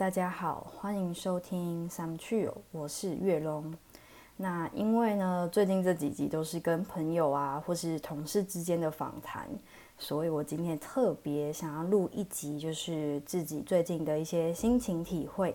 [0.00, 3.70] 大家好，欢迎收听三去友，我是月龙。
[4.38, 9.46] 那因为呢，最近这几集都是跟朋友啊，或是同事之间的访谈，
[9.98, 15.54] 所以我今天特别想要录一集，就是自己最近的一些心情体会。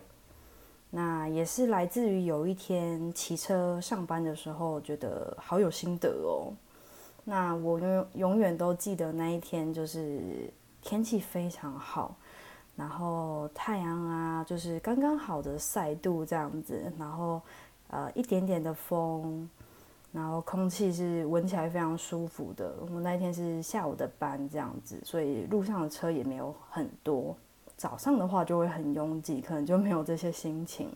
[0.90, 6.54] 那也是来自于有一天骑车上班的时候，觉得好有心得哦。
[7.24, 10.48] 那我永永远都记得那一天，就是
[10.80, 12.14] 天气非常好。
[12.76, 17.40] 然后太阳啊，就是刚刚好的晒度这样子，然后
[17.88, 19.48] 呃一点点的风，
[20.12, 22.74] 然后空气是闻起来非常舒服的。
[22.92, 27.34] 我那一天是下午的班这样子，所以路上的车也没有很多。
[27.78, 30.90] 早上的话就会很拥挤，可能就没有这些心情。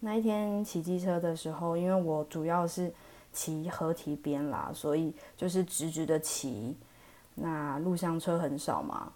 [0.00, 2.92] 那一天骑机车的时候，因为我主要是
[3.32, 6.76] 骑河堤边啦，所以就是直直的骑，
[7.34, 9.10] 那路上车很少嘛。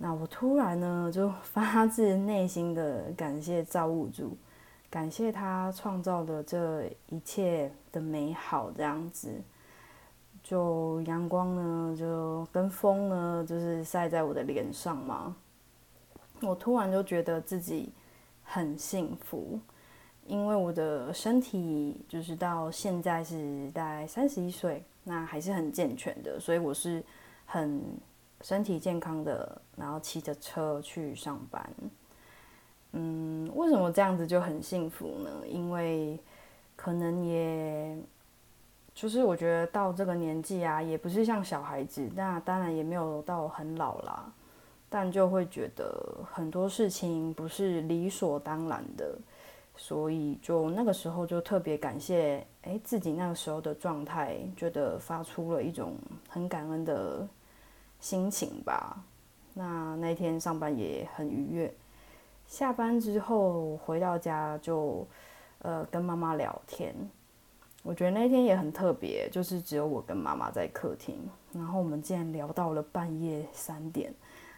[0.00, 4.36] 那我突然呢，就发自内心的感谢造物主，
[4.88, 9.28] 感谢他创造的这一切的美好，这样子，
[10.40, 15.34] 就阳光呢，就跟风呢，就是晒在我的脸上嘛。
[16.42, 17.92] 我突然就觉得自己
[18.44, 19.58] 很幸福，
[20.28, 27.02] 因为我的身体就是到现在是大概三十一岁，那还是很健全的，所以我是
[27.46, 27.82] 很。
[28.42, 31.70] 身体健康的，然后骑着车去上班。
[32.92, 35.46] 嗯，为什么这样子就很幸福呢？
[35.46, 36.18] 因为
[36.74, 37.98] 可能也，
[38.94, 44.32] 就是我觉得到这个年纪啊，也不是像小孩子，那当然也没有到很老啦，
[44.88, 49.18] 但就会觉得很多事情不是理所当然的，
[49.76, 55.94] 所以就那个时候就特别感谢，哎，自己那个时候的状态，觉得发出了一种
[56.28, 57.28] 很感恩的。
[58.00, 59.04] 心情吧，
[59.54, 61.74] 那那天上班也很愉悦。
[62.46, 65.06] 下班之后回到家就，
[65.58, 66.94] 呃，跟妈妈聊天。
[67.82, 71.16] 我觉得那天也很特别，就是只有我跟妈妈在客厅，
[71.52, 74.14] 然后我们竟然聊到了半夜三点，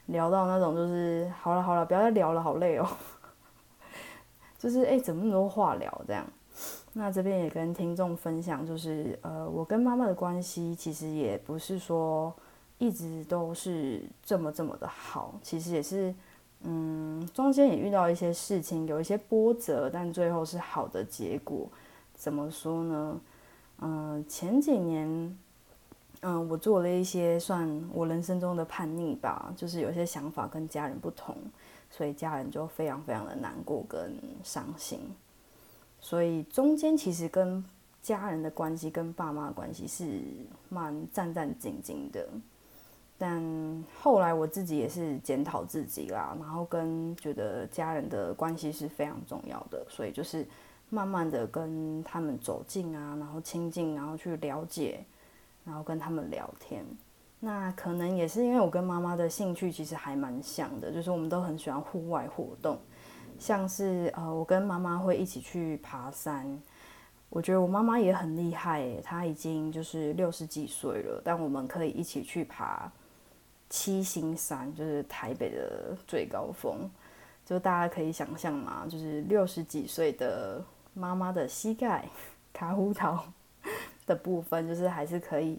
[0.06, 2.88] 聊到那种就是好了好了，不要再聊了，好累哦。
[4.58, 6.24] 就是哎，怎么那么多话聊这样？
[6.92, 12.32] 那这边也跟听众分享，就是呃，我跟妈妈的关系其实也不是说。
[12.80, 16.14] 一直都是这么这么的好，其实也是，
[16.62, 21.68] 嗯，中间也遇到一些事情，有一些波折，但最后是好的结果。
[22.14, 23.20] 怎么说呢？
[23.82, 25.38] 嗯，前几年，
[26.22, 31.36] 嗯，我做了一些算我人生中的叛逆吧，就是有些想法跟家人不同，
[31.90, 34.10] 所以家人就非常非常的难过跟
[34.42, 34.98] 伤心。
[36.00, 37.62] 所以中间其实跟
[38.00, 40.22] 家人的关系，跟爸妈关系是
[40.70, 42.26] 蛮战战兢兢的。
[43.22, 50.46] 但后来我自己也是检讨自己啦，然后跟觉得家人的关系是非常重要的，所以就是
[50.88, 55.04] 慢慢的跟他们走近啊，然后亲近，然后去了解，
[55.66, 56.82] 然后跟他们聊天。
[57.38, 62.78] 那可能也是因为我跟妈妈的兴趣其实还蛮像的，就是我们都很喜欢户外活动，
[63.38, 66.58] 像是呃，我跟妈妈会一起去爬山。
[67.28, 72.90] 我觉得我妈妈也很厉害，她已经就是六十几岁了，但我们可以一起去爬。
[73.70, 76.90] 七星山就是台北的最高峰，
[77.46, 82.06] 就大家可以想象嘛，就是六十几岁的妈妈的膝盖
[82.52, 83.24] 卡胡桃
[84.04, 85.58] 的部分，就是还是可以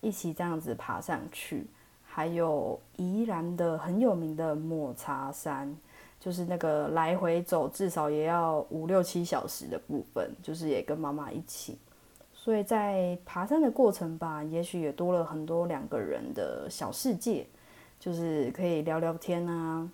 [0.00, 1.66] 一起这样子爬上去。
[2.12, 5.76] 还有宜兰的很有名的抹茶山，
[6.18, 11.78] 就是那个来回走至少也要五六七小时的部分，就是也跟妈妈一起。
[12.42, 17.46] 所以在爬山的过程吧，也许也多了很多两个人的小世界，
[17.98, 19.86] 就是可以聊聊天啊。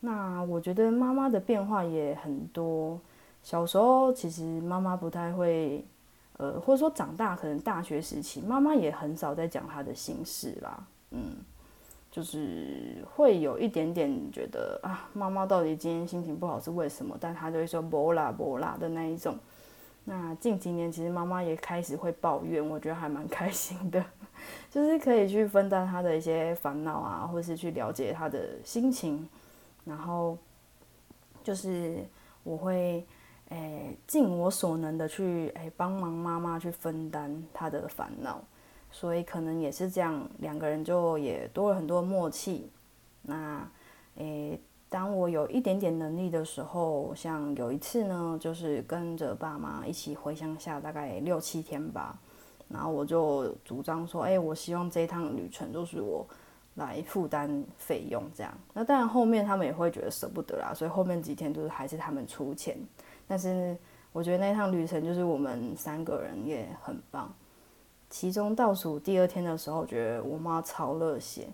[0.00, 3.00] 那我觉得妈妈的变化也很多。
[3.42, 5.82] 小时候其实妈妈不太会，
[6.36, 10.86] 呃，或者说长大可能大学时期，妈妈也很少在讲她的心事啦。
[11.12, 11.36] 嗯，
[12.10, 17.16] 就是会有一点点觉得啊，妈妈到底今天心情不好是为什么？
[17.18, 19.34] 但她就会说“不啦不啦”的那一种。
[20.08, 24.04] 那近几年，其实妈妈也开始会抱怨，我觉得还蛮开心的，
[24.70, 29.28] 就是可以去分担她的一些烦恼啊，或是去了解她的心情，
[29.84, 30.38] 然后
[31.42, 32.04] 就是
[32.44, 33.04] 我会
[33.48, 38.40] 诶尽我所能的去诶帮忙妈妈去分担她的烦恼，
[38.92, 42.70] 所以可能也是这样，两个人就也多了很多默契。
[43.22, 43.68] 那
[44.18, 44.60] 诶。
[44.96, 52.18] 当我有一点点能力的时候，像有一次呢，就是跟着爸妈一起回乡下，大概六七天吧。
[52.66, 56.26] 然后我就主张说：“哎，我希望这一趟旅程都是我
[56.76, 58.50] 来负担费用这样。
[58.72, 62.74] 那当然后面他们也会觉得舍不得啦，所以后面几天就是还是他们出钱。
[63.28, 63.76] 但是
[64.14, 67.30] 我觉得那趟旅程就是我们三个人也很棒。
[68.08, 71.48] 其中倒数第二天的时候，觉得我妈超热血，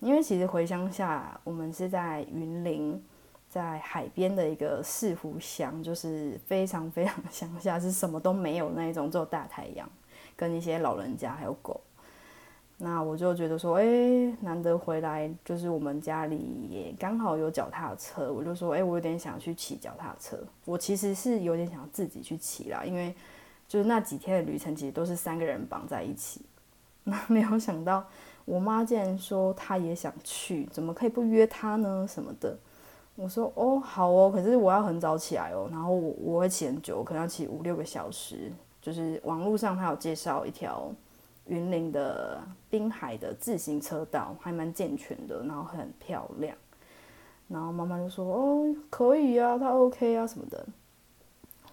[0.00, 3.02] 因为其实回乡下，我们是在云林，
[3.48, 9.88] 在海边的一个四湖乡，就是非常非常乡下，是什么都没有那一种，只有大太阳
[10.34, 11.80] 跟一些老人家还有狗。
[12.78, 13.84] 那我就觉得说，哎，
[14.40, 20.38] 难得回来，就是我们家里也刚好有脚踏车，我就说，哎，我有点想去骑脚踏车。
[20.64, 23.14] 我其实是有点想自己去骑啦，因为。
[23.68, 26.40] 就是那几天的旅程，其实都是三个人绑在一起。
[27.04, 28.04] 那没有想到，
[28.44, 32.06] 我妈竟然说她也想去，怎么可以不约她呢？
[32.08, 32.56] 什么的。
[33.16, 38.50] 我说哦，好哦，可是我要很早起来哦，然后我我会骑很久，可能要骑五六个小时。
[38.80, 40.90] 就是网络上他有介绍一条
[41.44, 42.40] 云林的
[42.70, 46.56] 滨海的自行车道，还蛮健全的，然后很漂亮。
[47.46, 50.64] 然后妈妈就说哦，可以啊，她 OK 啊，什么的。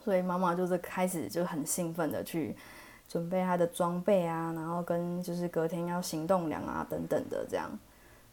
[0.03, 2.55] 所以妈妈就是开始就很兴奋的去
[3.07, 7.69] 准备他的装备啊，然后跟就是隔天要行动粮啊等等的这样。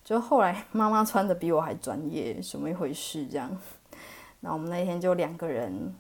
[0.05, 3.57] 就后来妈妈穿的比我还专业，什么一回事这样？
[4.41, 5.95] 那我们那天就两个人，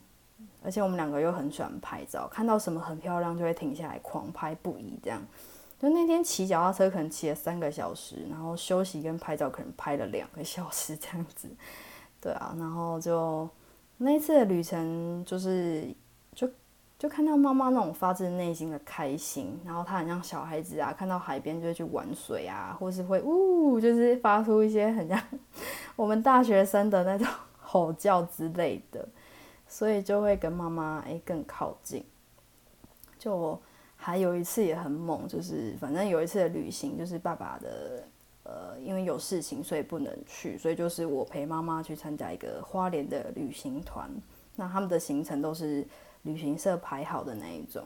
[0.63, 5.23] 而且我们两个又很喜欢拍照，看到什么很漂亮就会停下来狂拍不已这样。
[5.81, 11.49] 就那天骑脚踏车可能骑了三个小时，然后休息跟拍照可能拍了两个小时这样子。
[12.21, 13.49] 对啊，然后就。
[13.97, 15.87] 那一次的旅程，就是
[16.35, 16.51] 就
[17.05, 25.23] 就看到妈妈那种发自内心的开心，然后她很像小孩子啊，看到海边就会去玩水啊，或是会呜，就是发出一些很像
[25.97, 27.29] 我们大学生的那种
[27.61, 29.07] 吼叫之类的，
[29.69, 32.03] 所以就会跟妈妈诶更靠近。
[33.19, 33.61] 就
[33.97, 38.03] 还有一次也很猛，就是反正有一次的旅行，就是爸爸的。
[38.45, 44.07] 呃，因为有事情，所以不能去，所以就是我陪妈妈去参加一个花莲的旅行团。
[44.55, 45.87] 那他们的行程都是
[46.25, 47.83] 旅行社排好的那一种，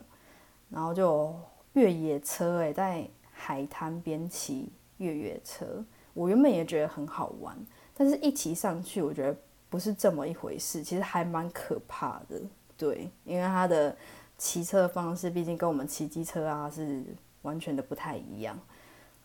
[0.68, 1.32] 然后就
[1.74, 5.84] 越野车诶，在海滩边骑越野车。
[6.14, 7.56] 我原本也觉得很好玩，
[7.94, 9.36] 但是一骑上去，我觉得
[9.68, 12.40] 不是这么一回事，其实还蛮可怕的。
[12.76, 13.96] 对，因为他的
[14.36, 17.04] 骑车方式，毕竟跟我们骑机车啊是
[17.42, 18.58] 完全的不太一样。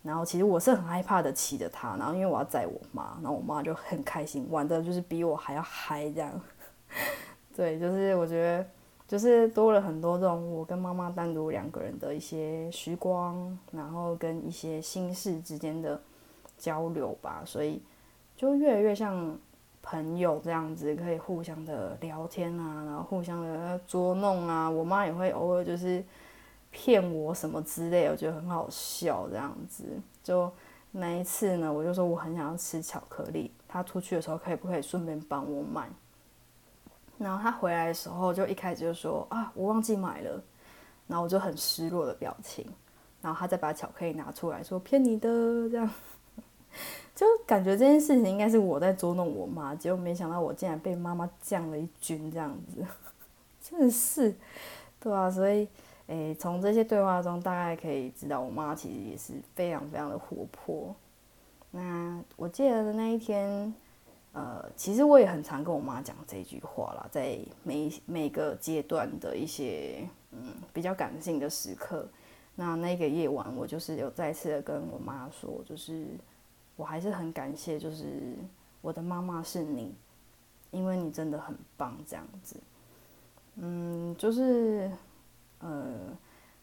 [0.03, 6.41] 然后其实我是很害怕的骑着它，然后因为我要载我妈，然后我妈就很开心，玩的就是比我还要嗨这样。
[7.55, 8.67] 对，就是我觉得
[9.13, 16.01] 就是多了很多这种我跟妈妈单独两个人的一些时光，然后跟一些心事之间的
[16.57, 17.79] 交流吧，所以
[18.35, 19.37] 就越来越像
[19.83, 26.03] 朋友这样子，可以互相的聊天啊，然后互相的捉弄啊，我妈也会偶尔就是。
[26.75, 29.29] 骗我什么之类，我觉得很好笑。
[29.29, 29.83] 这样子，
[30.23, 30.51] 就
[30.89, 35.87] 那一次呢，我就说我很想要吃巧克力，她出去的时候可以不可以顺便帮我买？
[37.23, 40.43] 然后他回来的时候，就一开始就说啊，我忘记买了。
[41.07, 42.65] 然后我就很失落的表情。
[43.21, 45.29] 然后他再把巧克力拿出来说骗你的，
[45.69, 45.89] 这样
[47.15, 52.85] 就感觉这件事情应该是我在捉弄我妈，结果没想到我竟然被妈妈降了一军，这样子，
[53.61, 54.35] 真的是，
[54.99, 55.67] 对啊，所以。
[56.07, 60.93] 诶，从这些对话中，大概可以知道我妈其实也是非常非常的活泼。
[61.71, 63.73] 那我记得的那一天，
[64.33, 72.05] 呃，其实我也很常跟我妈讲这句话啦，在每每个阶段的一些嗯比较感性的时刻。
[72.55, 76.05] 那那个夜晚，我就是有再次的跟我妈说，就是
[76.75, 78.35] 我还是很感谢，就是
[78.81, 79.95] 我的妈妈是你，
[80.71, 82.57] 因为你真的很棒，这样子。
[83.55, 84.91] 嗯，就是。
[85.65, 85.95] 呃，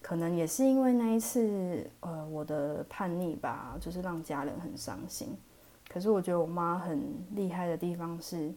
[0.02, 5.34] 可能也是因为那一次，呃，我的叛逆吧，就是让家人很伤心。
[5.92, 7.02] 可是我觉得我妈很
[7.34, 8.52] 厉害的地方是，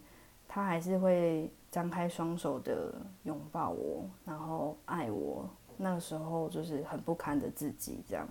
[0.47, 5.49] 她还是会张开双手的拥抱我，然后爱我。
[5.75, 8.27] 那个时候就是很不堪的自己这样。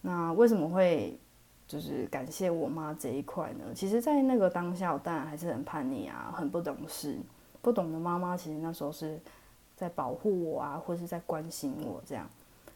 [0.00, 1.18] 那为什么会
[1.66, 3.66] 就是感谢我妈这一块呢？
[3.74, 7.18] 其实，在那个当下，我当然还是很叛逆啊，很不懂事，
[7.60, 9.20] 不懂的妈妈，其实那时候是。
[9.78, 12.28] 在保护我啊，或是在关心我，这样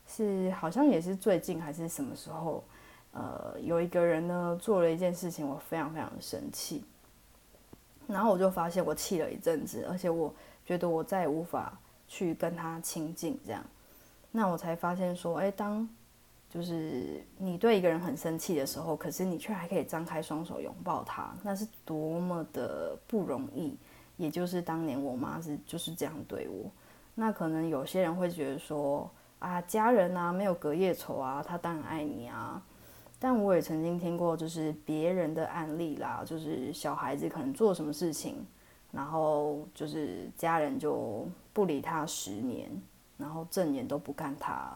[0.06, 2.62] 是好像也是最近还是什么时候，
[3.12, 6.82] 呃，有一个人呢做了一件事情，我非常非常的生气，
[8.06, 11.78] 然后我就发现我气了一阵子，而且我觉得我再也无法
[12.08, 13.62] 去跟他亲近，这样，
[14.30, 15.86] 那我才发现说，哎，当
[16.48, 23.76] 就是你对一个人很生气的时候，可是你却还可以张开双手拥抱他，那是多么的不容易。
[24.18, 26.70] 也就是当年我妈是就是这样对我。
[27.14, 32.62] 那可能有些人会觉得说啊，家人啊，没有隔夜仇啊，他当然爱你啊。
[33.24, 38.44] 但我也曾经听过，就是别人的案例啦，就是小孩子可能做什么事情，
[38.90, 42.68] 然后就是家人就不理他十年，
[43.16, 44.72] 然后正眼都不看他。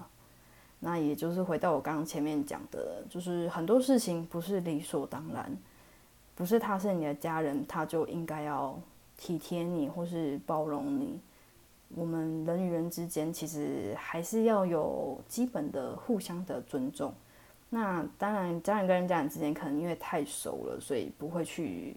[0.78, 5.58] 那也就是回到我刚刚前面讲的，就是很多事情不是理所当然，
[6.36, 8.78] 不是他是你的家人，他就应该要
[9.16, 11.18] 体贴你或是包容你。
[11.96, 17.12] 我们人与人之间其实还是要有基本的互相的尊重。
[17.78, 21.94] 那当然，家人跟家人之间可能因为太熟了，所以不会去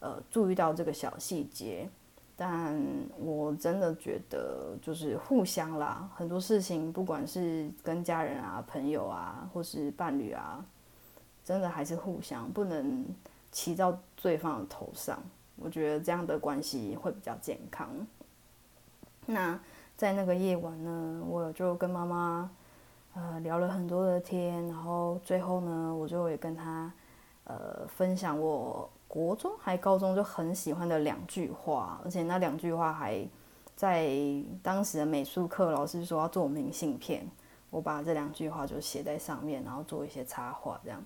[0.00, 1.88] 呃注意到这个小细节。
[2.36, 2.78] 但
[3.16, 10.62] 我真的觉得，就是互相啦，很多事情，不管是跟家人啊、朋友啊，或是伴侣啊，
[11.42, 13.02] 真的还是互相，不能
[13.50, 15.18] 骑到对方的头上。
[15.56, 17.88] 我觉得这样的关系会比较健康。
[19.24, 19.58] 那
[19.96, 22.50] 在那个夜晚呢，我就跟妈妈。
[23.16, 26.92] 呃，聊了很多的天，然后最后呢，我就也跟他，
[27.44, 33.24] 呃，分享我国中还高中就很喜欢的两句话，而且那两句话还
[33.76, 34.10] 在
[34.64, 37.24] 当时的美术课，老师说要做明信片，
[37.70, 41.00] 我把这两句话就写在上面，然后做一些插画这样。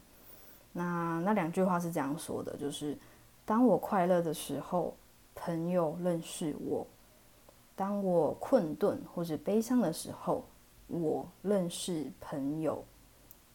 [0.72, 2.96] 那那两句话是这样说的，就是
[3.44, 4.96] 当我快乐的时候，
[5.34, 6.86] 朋友认识我；
[7.76, 10.42] 当我困顿或者悲伤的时候。
[10.88, 12.82] 我认识朋友，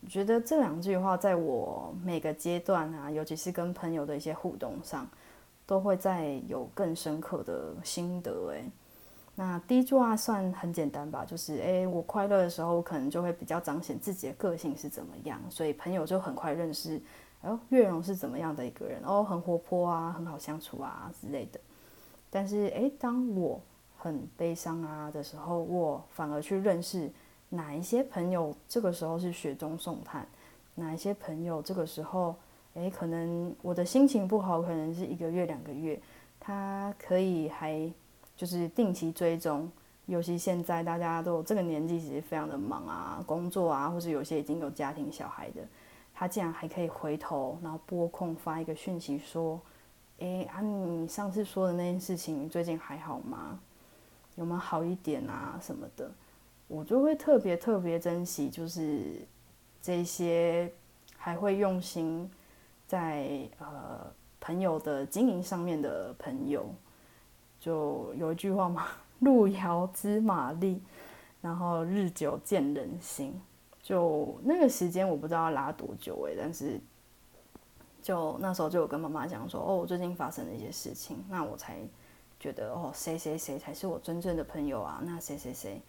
[0.08, 5.08] 觉得这两句话在我每个阶段啊，尤其是跟朋友的一些互动上，
[5.66, 8.50] 都会在有更深刻的心得。
[8.52, 8.70] 诶，
[9.34, 17.02] 那第一句话算很简单吧，就是诶，我快乐的时候，可能就会比较彰显自己的个性是怎么样，所以朋友就很快认识，
[17.42, 21.60] 哦，月荣是怎么样的一个人，哦，很活泼啊，很好相处啊之类的。
[22.30, 23.60] 但是诶，当我
[23.98, 27.10] 很悲伤啊的时候，我反而去认识。
[27.54, 30.28] 哪一些朋友这个时候是雪中送炭？
[30.74, 32.36] 哪一些朋友这个时候，
[32.74, 36.02] 诶，可能我的心情不好，可能是一个月两个月，
[36.40, 37.88] 他可以还
[38.36, 39.72] 就是定期追踪。
[40.08, 45.62] 尤其现在大家都这个年纪，其实非常的忙啊，工作啊，或者有些已经有家庭小孩的，
[46.12, 49.62] 他竟然还可以回头，然后拨空发一个讯息说
[50.18, 53.60] ：“诶，啊，你上次说的那件事情，最近还好吗？
[54.36, 55.60] 有没有好一点啊？
[55.62, 56.12] 什么的？”
[56.68, 59.22] 我就会特别特别珍惜，就是
[59.82, 60.72] 这些
[61.18, 62.30] 还会用心
[62.88, 66.66] 在呃朋友的经营上面的朋友，
[67.60, 68.88] 就有一句话嘛
[69.20, 70.82] ，“路遥知马力”，
[71.42, 73.40] 然后日久见人心。
[73.82, 76.80] 就那个时间我不知道要拉多久诶，但是
[78.02, 81.78] 就那时候就有跟妈妈讲说，哦，我最近发生了一些事情，那我才
[82.40, 85.02] 觉得哦，谁谁谁才是我真正的朋友啊？
[85.04, 85.82] 那谁谁谁。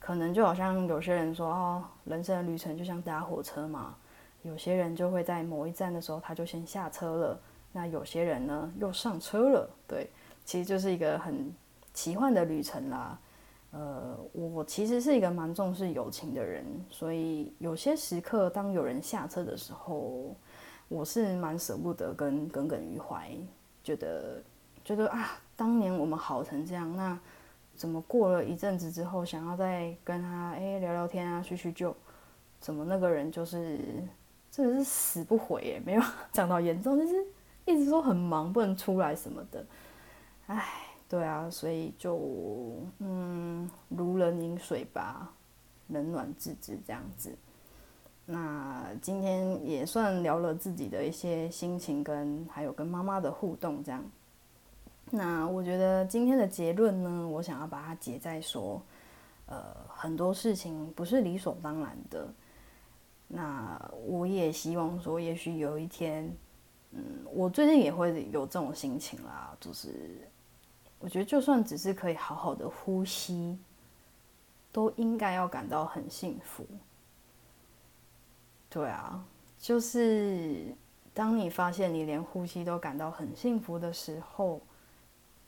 [0.00, 3.94] 可能就好像有些人说哦，人生的旅程就像搭火车嘛，
[4.42, 7.40] 有些人就会在某一站的时候他就先下车了，
[7.70, 10.10] 那有些人呢又上车了，对，
[10.44, 11.54] 其实就是一个很
[11.92, 13.18] 奇幻的旅程啦。
[13.72, 20.34] 呃，我其实是一个蛮重视友情的人，所以有些时刻当有人下车的时候，
[20.88, 23.30] 我是蛮舍不得跟耿耿于怀，
[23.84, 24.42] 觉得
[24.82, 27.16] 觉得啊，当年我们好成这样，那。
[27.80, 31.96] 怎么过了一阵子之后，想要再跟他哎聊聊天啊，叙叙旧，
[32.60, 33.78] 怎么那个人就是
[34.50, 37.26] 真的是死不回耶，没有讲到严重，就是
[37.64, 39.64] 一直说很忙不能出来什么的，
[40.48, 40.62] 唉，
[41.08, 42.20] 对啊，所以就
[42.98, 45.32] 嗯如人饮水吧，
[45.88, 47.34] 冷暖自知这样子。
[48.26, 54.04] 那今天也算聊了自己的一些心情，跟还有跟妈妈的互动这样。
[55.12, 58.80] 那我觉得今天的结论呢，我想要把它结在说，
[59.46, 62.28] 呃，很多事情不是理所当然的。
[63.26, 66.32] 那我也希望说，也许有一天，
[66.92, 67.02] 嗯，
[67.32, 70.28] 我最近也会有这种心情啦，就是
[71.00, 73.58] 我觉得就算只是可以好好的呼吸，
[74.70, 76.64] 都应该要感到很幸福。
[78.68, 79.24] 对啊，
[79.58, 80.72] 就是
[81.12, 84.60] 当你发现你连呼吸都感到很幸福的时候。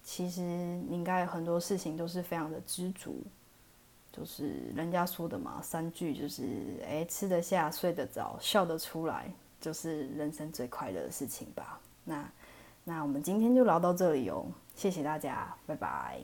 [0.03, 3.23] 其实你应该很多事情都是非常的知足，
[4.13, 6.43] 就是人家说的嘛，三句就是
[6.87, 11.81] 哎，吃得下、睡得着、笑得出来，就是人生最快乐的事情吧。
[12.05, 12.29] 那
[12.85, 14.45] 那我们今天就聊到这里哦，
[14.75, 16.21] 谢谢大家，拜拜。